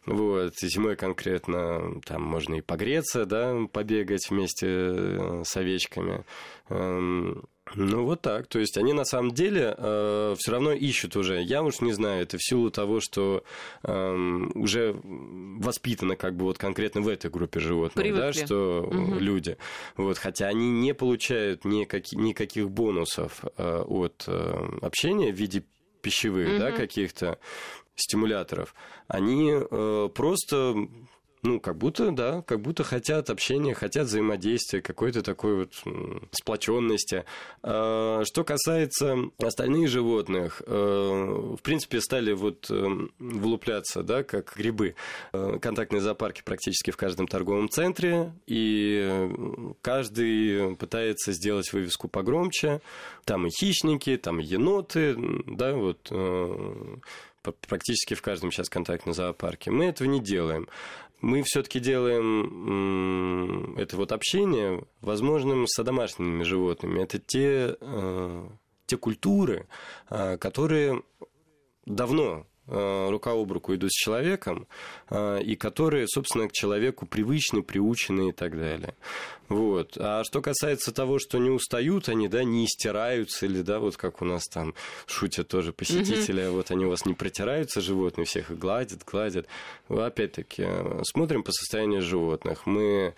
[0.06, 6.24] Вот, зимой конкретно там можно и погреться, да, побегать вместе э, с овечками.
[7.74, 8.46] Ну, вот так.
[8.46, 11.42] То есть они на самом деле э, все равно ищут уже.
[11.42, 13.42] Я уж не знаю, это в силу того, что
[13.82, 14.14] э,
[14.54, 18.20] уже воспитано как бы вот конкретно в этой группе животных, Привыкли.
[18.20, 19.18] да, что угу.
[19.18, 19.56] люди.
[19.96, 25.64] Вот, хотя они не получают никаких, никаких бонусов э, от э, общения в виде
[26.02, 26.58] пищевых, угу.
[26.58, 27.38] да, каких-то
[27.96, 28.74] стимуляторов.
[29.08, 30.86] Они э, просто
[31.44, 35.74] ну, как будто, да, как будто хотят общения, хотят взаимодействия, какой-то такой вот
[36.32, 37.26] сплоченности.
[37.62, 44.94] А, что касается остальных животных, э, в принципе, стали вот э, вылупляться, да, как грибы.
[45.34, 49.30] Э, контактные зоопарки практически в каждом торговом центре, и
[49.82, 52.80] каждый пытается сделать вывеску погромче.
[53.26, 55.14] Там и хищники, там и еноты,
[55.46, 56.10] да, вот
[57.68, 59.70] практически в каждом сейчас контактном зоопарке.
[59.70, 60.66] Мы этого не делаем.
[61.24, 67.00] Мы все-таки делаем это вот общение возможным с домашними животными.
[67.00, 68.48] Это те, э,
[68.84, 69.66] те культуры,
[70.10, 71.02] э, которые
[71.86, 74.66] давно Э, рука об руку идут с человеком,
[75.10, 78.94] и которые, собственно, к человеку привычны, приучены и так далее.
[79.48, 79.96] Вот.
[79.98, 84.22] А что касается того, что не устают они, да, не истираются, или, да, вот как
[84.22, 84.74] у нас там
[85.06, 89.46] шутят тоже посетители, mm вот они у вас не протираются, животные, всех их гладят, гладят.
[89.88, 92.66] Опять-таки, э, смотрим по состоянию животных.
[92.66, 93.14] Мы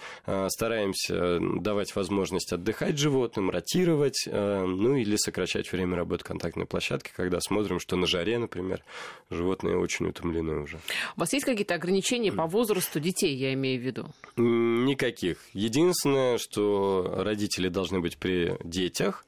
[0.48, 7.80] стараемся давать возможность отдыхать животным, ротировать, ну или сокращать время работы контактной площадки, когда смотрим,
[7.80, 8.82] что на жаре, например,
[9.30, 10.78] животные очень утомлены уже.
[11.16, 14.06] У вас есть какие-то ограничения по возрасту детей, я имею в виду?
[14.36, 15.38] Никаких.
[15.52, 19.24] Единственное, что родители должны быть при детях,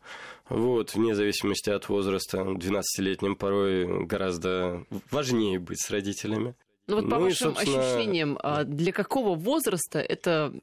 [0.48, 6.54] вот, вне зависимости от возраста, 12-летним порой гораздо важнее быть с родителями.
[6.86, 7.80] Ну вот по ну вашим и, собственно...
[7.80, 10.54] ощущениям, а для какого возраста это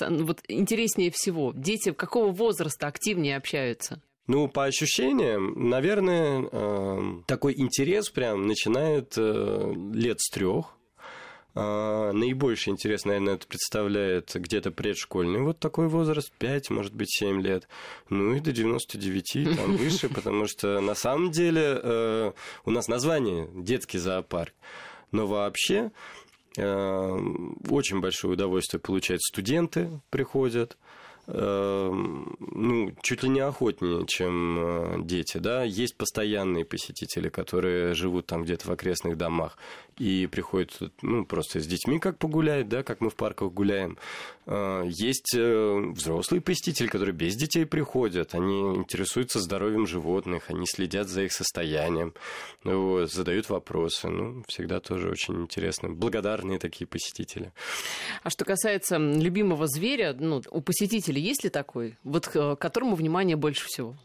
[0.00, 1.52] вот интереснее всего?
[1.54, 4.02] Дети какого возраста активнее общаются?
[4.26, 10.77] Ну, по ощущениям, наверное, э, такой интерес прям начинает э, лет с трех.
[11.58, 17.42] Э, наибольший интерес, наверное, это представляет где-то предшкольный вот такой возраст, 5, может быть, 7
[17.42, 17.68] лет.
[18.10, 22.32] Ну и до 99, там выше, потому что на самом деле
[22.64, 24.54] у нас название «Детский зоопарк».
[25.10, 25.90] Но вообще
[26.56, 30.76] очень большое удовольствие получают студенты, приходят,
[31.30, 35.62] ну, чуть ли не охотнее, чем э, дети, да.
[35.62, 39.58] Есть постоянные посетители, которые живут там где-то в окрестных домах
[39.98, 43.98] и приходят, ну, просто с детьми как погулять, да, как мы в парках гуляем.
[44.50, 51.08] Э, есть э, взрослые посетители, которые без детей приходят, они интересуются здоровьем животных, они следят
[51.08, 52.14] за их состоянием,
[52.64, 55.90] вот, задают вопросы, ну, всегда тоже очень интересно.
[55.90, 57.52] Благодарные такие посетители.
[58.22, 63.36] А что касается любимого зверя, ну, у посетителей есть ли такой, вот к которому внимание
[63.36, 63.96] больше всего?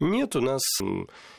[0.00, 0.62] Нет, у нас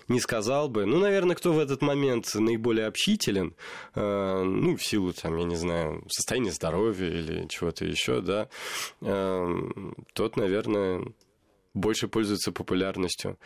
[0.08, 0.86] не сказал бы.
[0.86, 3.56] Ну, наверное, кто в этот момент наиболее общителен,
[3.96, 8.50] э, ну, в силу, там, я не знаю, состояния здоровья или чего-то еще, да,
[9.02, 9.62] э,
[10.14, 11.04] тот, наверное,
[11.74, 13.40] больше пользуется популярностью.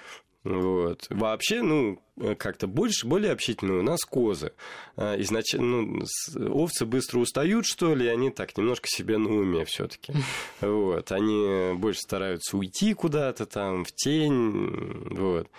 [0.44, 1.08] Вот.
[1.10, 2.00] Вообще, ну,
[2.38, 4.54] как-то больше, более общительные у нас козы.
[4.96, 6.06] А, изначально, ну,
[6.52, 10.14] овцы быстро устают, что ли, они так немножко себе на уме все таки
[10.62, 11.12] Вот.
[11.12, 15.50] Они больше стараются уйти куда-то там, в тень, вот.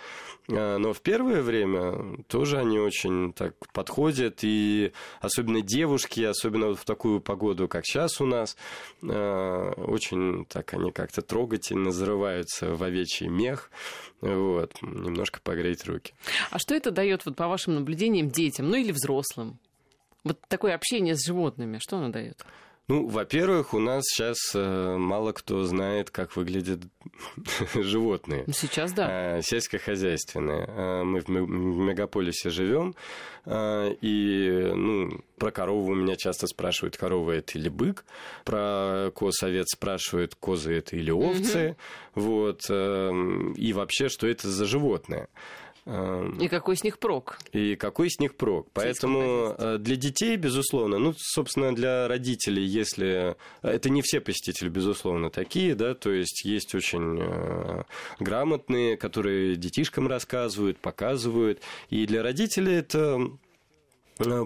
[0.49, 6.79] А, но в первое время тоже они очень так подходят, и особенно девушки, особенно вот
[6.79, 8.55] в такую погоду, как сейчас у нас,
[9.03, 13.69] а, очень так они как-то трогательно зарываются в овечий мех,
[14.21, 16.13] вот, немножко погреть руки.
[16.49, 19.59] А что это дает, вот по вашим наблюдениям, детям, ну или взрослым?
[20.23, 22.45] Вот такое общение с животными, что оно дает?
[22.89, 26.79] Ну, во-первых, у нас сейчас э, мало кто знает, как выглядят
[27.75, 28.45] животные.
[28.47, 29.39] Ну, сейчас да.
[29.39, 30.65] Э, сельскохозяйственные.
[30.65, 32.95] Э, мы в мегаполисе живем,
[33.45, 38.05] э, и ну, про корову меня часто спрашивают, корова это или бык,
[38.45, 41.75] про коз овец спрашивают, козы это или овцы,
[42.15, 42.25] угу.
[42.25, 45.27] вот, э, и вообще, что это за животное.
[45.87, 47.39] Эм, и какой с них прок?
[47.53, 48.67] И какой с них прок.
[48.73, 53.37] Поэтому э, для детей, безусловно, ну, собственно, для родителей, если...
[53.63, 57.83] Э, это не все посетители, безусловно, такие, да, то есть есть очень э,
[58.19, 61.61] грамотные, которые детишкам рассказывают, показывают.
[61.89, 63.21] И для родителей это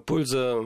[0.06, 0.64] польза,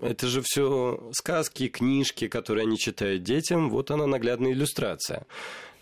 [0.00, 5.26] это же все сказки, книжки, которые они читают детям, вот она наглядная иллюстрация.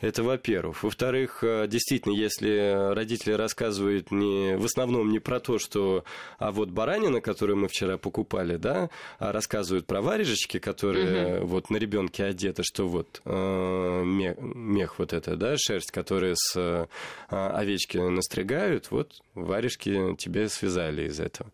[0.01, 0.83] Это во-первых.
[0.83, 6.05] Во-вторых, э, действительно, если родители рассказывают не, в основном не про то, что
[6.39, 11.47] а вот баранина, которую мы вчера покупали, да, а рассказывают про варежечки, которые угу.
[11.47, 16.57] вот на ребенке одеты, что вот э, мех, мех вот это, да, шерсть, которая с
[16.57, 16.87] э,
[17.29, 21.51] овечки настригают, вот варежки тебе связали из этого.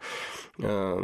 [0.58, 1.00] Э,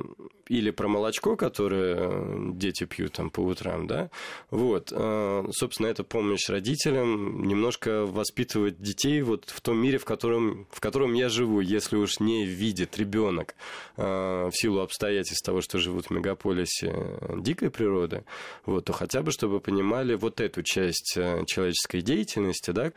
[0.48, 4.10] или про молочко, которое дети пьют там по утрам, да,
[4.50, 10.66] вот, э, собственно, это помощь родителям немножко воспитывать детей вот в том мире, в котором,
[10.70, 13.54] в котором я живу, если уж не видит ребенок
[13.96, 18.24] в силу обстоятельств того, что живут в мегаполисе дикой природы,
[18.66, 21.14] вот, то хотя бы, чтобы понимали вот эту часть
[21.46, 22.92] человеческой деятельности, да,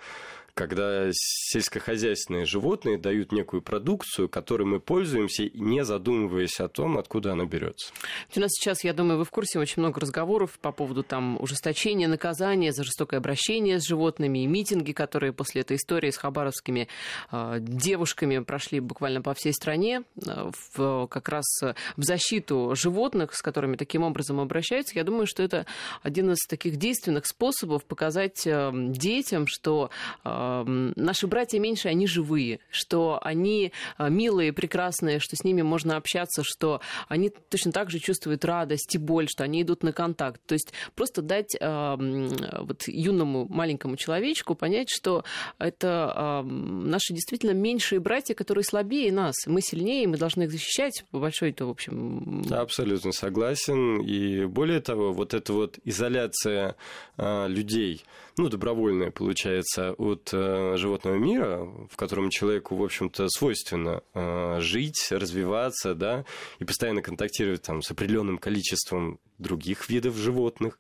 [0.56, 7.46] когда сельскохозяйственные животные дают некую продукцию, которой мы пользуемся, не задумываясь о том, откуда она
[7.46, 7.92] берется.
[8.36, 12.08] У нас сейчас, я думаю, вы в курсе очень много разговоров по поводу там ужесточения
[12.08, 16.88] наказания за жестокое обращение с животными и митинги, которые после этой истории с хабаровскими
[17.32, 23.42] э, девушками прошли буквально по всей стране э, в, как раз в защиту животных, с
[23.42, 24.96] которыми таким образом обращаются.
[24.96, 25.66] Я думаю, что это
[26.02, 29.90] один из таких действенных способов показать э, детям, что
[30.24, 35.98] э, наши братья меньше, они живые, что они э, милые, прекрасные, что с ними можно
[35.98, 40.42] общаться, что они точно так же чувствуют радость и боль, что они идут на контакт.
[40.46, 45.24] То есть просто дать вот юному маленькому человечку понять, что
[45.58, 49.36] это наши действительно меньшие братья, которые слабее нас.
[49.48, 51.06] Мы сильнее, мы должны их защищать.
[51.12, 52.44] По большой-то, в общем...
[52.52, 54.02] Абсолютно согласен.
[54.02, 56.76] И более того, вот эта вот изоляция
[57.18, 58.04] людей,
[58.38, 60.34] ну, добровольная, получается, от
[60.78, 66.26] животного мира, в котором человеку, в общем-то, свойственно э, жить, развиваться, да,
[66.60, 70.80] и постоянно контактировать там с определенным количеством других видов животных.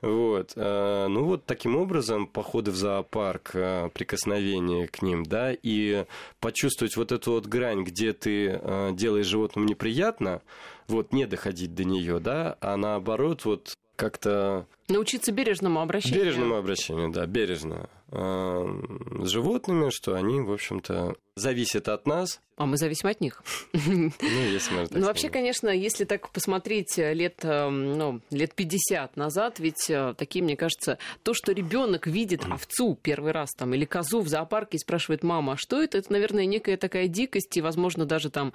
[0.00, 0.52] Вот.
[0.56, 6.04] Э, ну вот таким образом походы в зоопарк, э, прикосновение к ним, да, и
[6.40, 10.42] почувствовать вот эту вот грань, где ты э, делаешь животному неприятно,
[10.88, 14.66] вот не доходить до нее, да, а наоборот вот как-то...
[14.88, 16.20] Научиться бережному обращению.
[16.20, 17.88] Бережному обращению, да, бережно.
[18.14, 23.42] С животными, что они, в общем-то, зависят от нас, а мы зависим от них.
[23.74, 28.54] Ну, если можно так Ну, вообще, конечно, если так посмотреть э, лет, э, ну, лет
[28.54, 33.74] 50 назад, ведь э, такие, мне кажется, то, что ребенок видит овцу первый раз там
[33.74, 35.98] или козу в зоопарке и спрашивает мама, а что это?
[35.98, 38.52] Это, наверное, некая такая дикость, и, возможно, даже там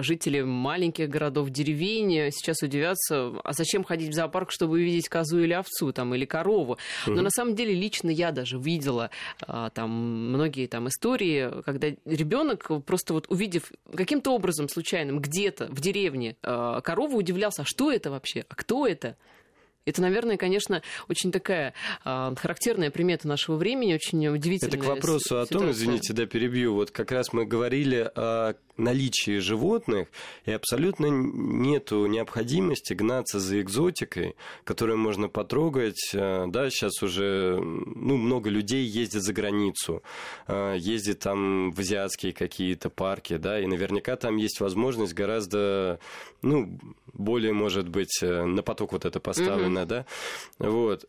[0.00, 5.52] жители маленьких городов, деревень сейчас удивятся, а зачем ходить в зоопарк, чтобы увидеть козу или
[5.52, 6.78] овцу там, или корову?
[7.06, 9.10] Но на самом деле лично я даже видела
[9.46, 16.36] там многие там истории, когда ребенок просто вот увидев каким-то образом случайным где-то в деревне
[16.42, 19.16] э, корову, удивлялся, а что это вообще, а кто это?
[19.86, 21.74] Это, наверное, конечно, очень такая
[22.04, 24.76] э, характерная примета нашего времени, очень удивительная.
[24.76, 25.58] Это к вопросу ситуация.
[25.58, 26.74] о том, извините, да, перебью.
[26.74, 30.08] Вот как раз мы говорили о наличии животных,
[30.44, 34.34] и абсолютно нету необходимости гнаться за экзотикой,
[34.64, 36.10] которую можно потрогать.
[36.12, 40.02] Э, да, сейчас уже ну, много людей ездит за границу,
[40.48, 46.00] э, ездит там в азиатские какие-то парки, да, и наверняка там есть возможность гораздо,
[46.42, 46.78] ну,
[47.12, 49.86] более, может быть, э, на поток вот это поставлено, mm-hmm.
[49.86, 50.06] да,
[50.58, 51.04] вот.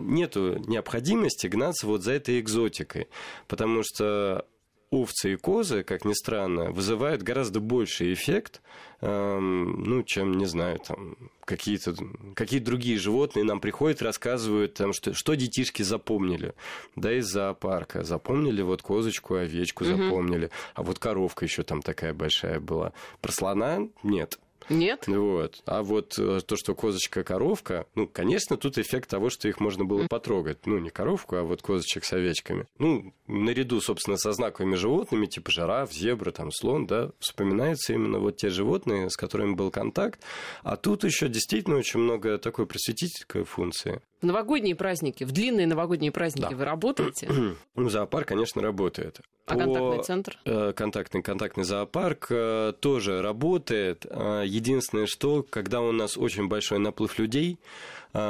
[0.00, 3.08] Нету необходимости гнаться вот за этой экзотикой,
[3.46, 4.44] потому что
[4.90, 8.62] овцы и козы, как ни странно, вызывают гораздо больший эффект,
[9.00, 11.94] эм, ну, чем, не знаю, там, какие-то
[12.34, 16.54] какие другие животные нам приходят, рассказывают, там, что, что детишки запомнили,
[16.94, 18.04] да, из зоопарка.
[18.04, 19.96] Запомнили вот козочку, овечку угу.
[19.96, 22.92] запомнили, а вот коровка еще там такая большая была.
[23.20, 24.38] Про слона нет.
[24.68, 25.06] Нет?
[25.06, 25.62] Вот.
[25.66, 30.06] А вот э, то, что козочка-коровка, ну, конечно, тут эффект того, что их можно было
[30.06, 30.66] потрогать.
[30.66, 32.66] Ну, не коровку, а вот козочек с овечками.
[32.78, 38.36] Ну, наряду, собственно, со знаковыми животными, типа жираф, зебра, там, слон, да, вспоминаются именно вот
[38.36, 40.20] те животные, с которыми был контакт.
[40.62, 44.00] А тут еще действительно очень много такой просветительской функции.
[44.20, 46.56] В новогодние праздники, в длинные новогодние праздники да.
[46.56, 47.28] вы работаете?
[47.76, 49.20] Зоопарк, конечно, работает.
[49.46, 49.60] А По...
[49.60, 50.38] контактный центр?
[50.44, 54.06] Э, контактный, контактный зоопарк э, тоже работает.
[54.08, 57.58] Э, единственное, что когда у нас очень большой наплыв людей,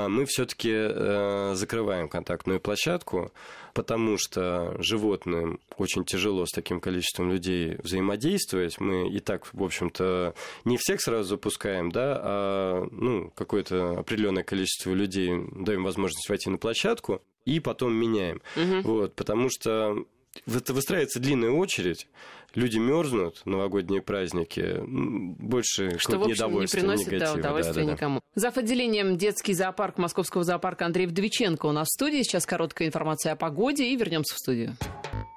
[0.08, 3.30] мы все-таки закрываем контактную площадку,
[3.72, 8.80] потому что животным очень тяжело с таким количеством людей взаимодействовать.
[8.80, 14.92] Мы и так, в общем-то, не всех сразу запускаем, да, а ну, какое-то определенное количество
[14.92, 18.40] людей даем возможность войти на площадку и потом меняем.
[18.56, 18.80] Угу.
[18.82, 20.04] Вот, потому что
[20.46, 22.08] выстраивается длинная очередь,
[22.56, 27.34] люди мерзнут, новогодние праздники, больше что, в общем, не приносит негатива.
[27.34, 28.20] Да, удовольствия да, да, никому.
[28.34, 28.40] Да.
[28.40, 28.56] Зав.
[28.56, 32.22] отделением детский зоопарк Московского зоопарка Андрей Вдовиченко у нас в студии.
[32.22, 34.76] Сейчас короткая информация о погоде и вернемся в студию.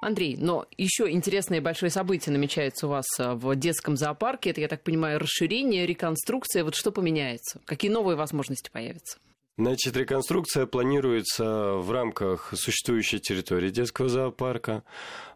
[0.02, 4.52] Андрей, но еще интересное большое событие намечается у вас э, в детском зоопарке.
[4.52, 6.64] Это, я так понимаю, расширение, реконструкция.
[6.64, 7.60] Вот что поменяется?
[7.66, 9.20] Какие новые возможности появятся?
[9.60, 14.84] Значит, реконструкция планируется в рамках существующей территории детского зоопарка.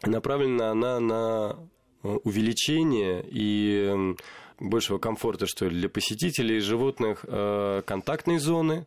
[0.02, 1.58] Направлена она на
[2.04, 4.14] э, увеличение и
[4.60, 8.86] большего комфорта, что ли, для посетителей и животных э, контактной зоны,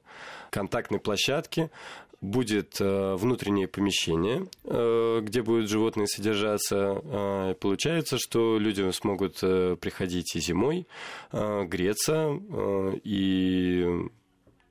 [0.49, 1.69] контактной площадки,
[2.21, 7.55] будет э, внутреннее помещение, где будут животные содержаться.
[7.59, 10.87] Получается, что люди смогут приходить и зимой,
[11.31, 12.39] греться,
[13.03, 14.09] и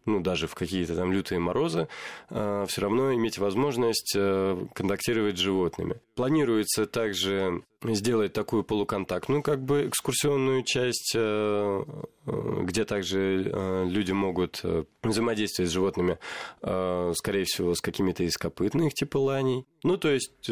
[0.07, 1.89] ну, даже в какие-то там лютые морозы,
[2.31, 6.01] э, все равно иметь возможность э, контактировать с животными.
[6.15, 11.85] Планируется также сделать такую полуконтактную как бы экскурсионную часть, э,
[12.27, 14.63] э, где также люди могут
[15.03, 16.19] взаимодействовать с животными,
[16.61, 19.67] скорее всего, с какими-то из копытных типа ланей.
[19.83, 20.51] Ну, то есть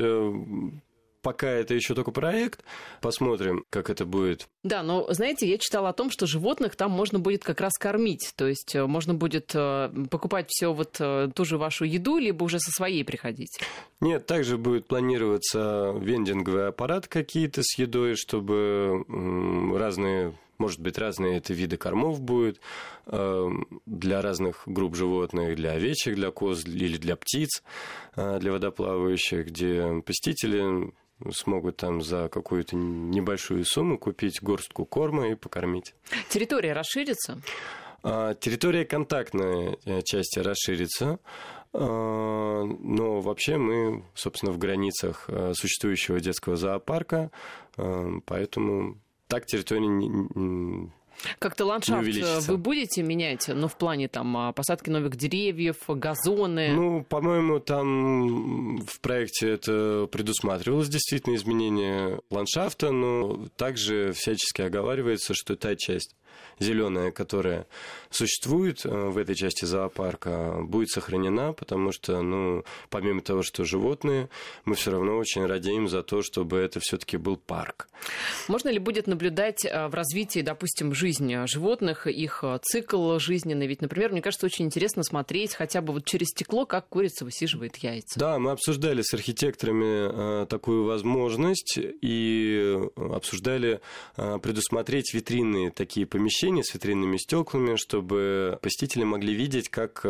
[1.25, 2.63] пока это еще только проект.
[3.01, 4.47] Посмотрим, как это будет.
[4.63, 8.33] Да, но, знаете, я читала о том, что животных там можно будет как раз кормить.
[8.37, 12.45] То есть э, можно будет э, покупать все вот э, ту же вашу еду, либо
[12.45, 13.59] уже со своей приходить.
[14.01, 19.05] Нет, также будет планироваться вендинговый аппарат какие-то с едой, чтобы
[19.77, 22.61] разные может быть, разные это виды кормов будет
[23.07, 27.65] для разных групп животных, для овечек, для коз или для птиц,
[28.15, 30.93] для водоплавающих, где посетители
[31.33, 35.95] смогут там за какую-то небольшую сумму купить горстку корма и покормить.
[36.29, 37.41] Территория расширится?
[38.03, 41.19] А, территория контактной э, части расширится,
[41.73, 47.31] а, но вообще мы, собственно, в границах э, существующего детского зоопарка,
[47.79, 49.89] э, поэтому так территория
[51.39, 56.73] как-то ландшафт э, вы будете менять, ну, в плане там а, посадки новых деревьев, газоны?
[56.73, 65.57] Ну, по-моему, там в проекте это предусматривалось действительно изменение ландшафта, но также всячески оговаривается, что
[65.57, 66.15] та часть
[66.59, 67.67] зеленая, которая
[68.11, 74.29] существует э, в этой части зоопарка, будет сохранена, потому что, ну, помимо того, что животные,
[74.65, 77.89] мы все равно очень радеем за то, чтобы это все-таки был парк.
[78.49, 83.67] Можно ли будет наблюдать э, в развитии, допустим, жизни животных, их э, цикл жизненный?
[83.67, 87.77] Ведь, например, мне кажется, очень интересно смотреть хотя бы вот через стекло, как курица высиживает
[87.79, 88.19] яйца.
[88.19, 93.81] Да, мы обсуждали с архитекторами такую возможность и обсуждали
[94.17, 100.05] предусмотреть витринные такие помещения с витринными стеклами, чтобы посетители могли видеть, как,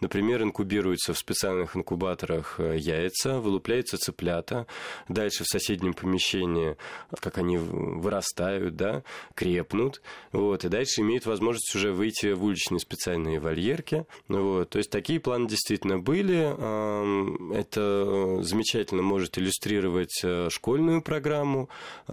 [0.00, 4.66] например, инкубируются в специальных инкубаторах яйца, вылупляются цыплята,
[5.08, 6.76] дальше в соседнем помещении
[7.20, 9.02] как они вырастают, да,
[9.34, 10.02] крепнут,
[10.32, 15.20] вот, и дальше имеют возможность уже выйти в уличные специальные вольерки, вот, то есть такие
[15.20, 21.68] планы действительно были, это замечательно может иллюстрировать э, школьную программу,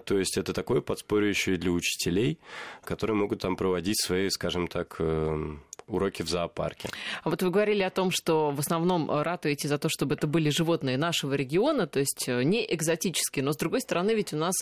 [0.05, 2.39] то есть это такое подспорье еще и для учителей,
[2.84, 6.89] которые могут там проводить свои, скажем так, эм, уроки в зоопарке.
[7.24, 10.49] А вот вы говорили о том, что в основном ратуете за то, чтобы это были
[10.49, 14.54] животные нашего региона, то есть э, не экзотические, но с другой стороны ведь у нас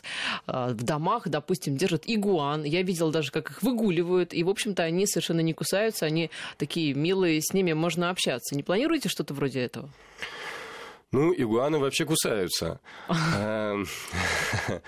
[0.47, 2.63] э, в домах, допустим, держат игуан.
[2.63, 6.93] Я видела даже, как их выгуливают, и, в общем-то, они совершенно не кусаются, они такие
[6.93, 8.55] милые, с ними можно общаться.
[8.55, 9.89] Не планируете что-то вроде этого?
[11.11, 12.79] Ну, игуаны вообще кусаются.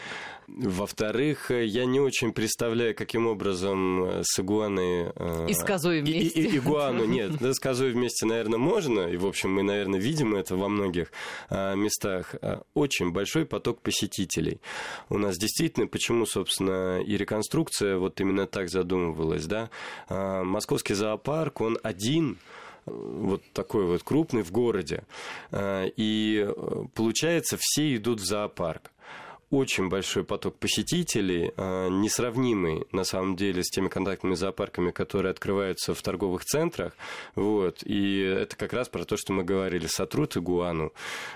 [0.48, 5.12] Во-вторых, я не очень представляю, каким образом э, с игуаной...
[5.16, 6.42] Э, и с козой вместе.
[6.42, 9.08] И, и, игуану, нет, да, с козой вместе, наверное, можно.
[9.08, 11.12] И, в общем, мы, наверное, видим это во многих
[11.50, 12.36] а, местах.
[12.74, 14.60] Очень большой поток посетителей.
[15.10, 19.70] У нас действительно, почему, собственно, и реконструкция вот именно так задумывалась, да?
[20.10, 22.38] А, московский зоопарк, он один
[22.86, 25.04] вот такой вот крупный в городе.
[25.54, 28.92] И э, получается, все идут в зоопарк
[29.54, 35.94] очень большой поток посетителей, а, несравнимый на самом деле с теми контактными зоопарками, которые открываются
[35.94, 36.94] в торговых центрах.
[37.36, 37.84] Вот.
[37.84, 40.92] И это как раз про то, что мы говорили, сотрут игуану,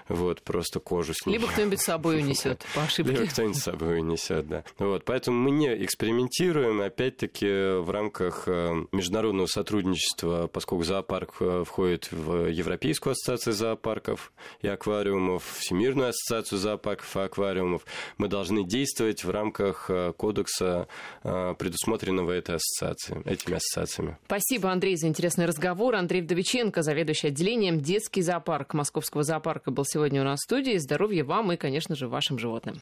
[0.09, 1.39] вот, просто кожу с ним.
[1.39, 3.11] Либо кто-нибудь с собой унесет, по ошибке.
[3.11, 4.63] Либо кто-нибудь с собой унесет, да.
[4.80, 5.05] Вот.
[5.05, 12.47] Поэтому мы не экспериментируем, опять-таки, в рамках э, международного сотрудничества, поскольку зоопарк э, входит в
[12.47, 17.86] Европейскую ассоциацию зоопарков и аквариумов, Всемирную ассоциацию зоопарков и аквариумов,
[18.17, 20.87] мы должны действовать в рамках э, кодекса,
[21.23, 24.17] э, предусмотренного этой ассоциацией, этими ассоциациями.
[24.25, 25.95] Спасибо, Андрей, за интересный разговор.
[25.95, 30.77] Андрей Вдовиченко, заведующий отделением детский зоопарк Московского зоопарка, был сегодня у нас в студии.
[30.77, 32.75] Здоровья вам и, конечно же, вашим животным.